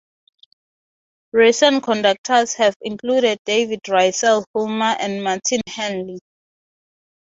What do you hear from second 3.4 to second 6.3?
David Russell Hulme and Martin Handley.